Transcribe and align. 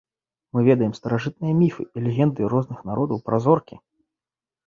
Мы 0.57 0.61
ведаем 0.67 0.93
старажытныя 0.99 1.53
міфы 1.59 1.85
і 1.85 1.99
легенды 2.07 2.41
розных 2.53 2.79
народаў 2.91 3.23
пра 3.27 3.37
зоркі. 3.47 3.75